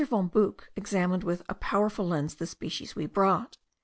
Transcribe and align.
von 0.09 0.25
Buch 0.29 0.71
examined 0.75 1.23
with 1.23 1.43
a 1.47 1.53
powerful 1.53 2.07
lens 2.07 2.33
the 2.33 2.47
species 2.47 2.95
we 2.95 3.05
brought. 3.05 3.59